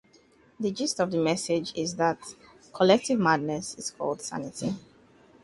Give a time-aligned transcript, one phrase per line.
[0.59, 2.17] The gist of the message is that
[2.73, 4.73] "collective madness is called sanity".